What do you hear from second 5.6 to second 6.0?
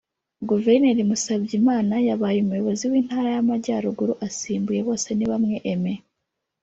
Aimé